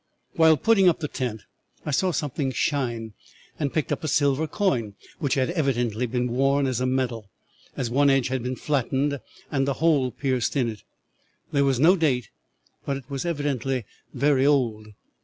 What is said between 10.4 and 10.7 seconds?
in